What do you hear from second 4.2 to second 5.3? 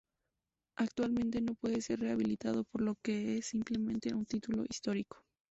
título histórico.